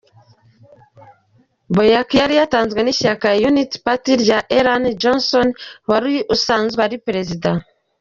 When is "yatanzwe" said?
2.39-2.79